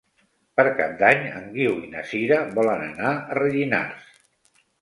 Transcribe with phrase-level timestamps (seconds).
[0.59, 4.13] Per Cap d'Any en Guiu i na Sira volen anar a Rellinars.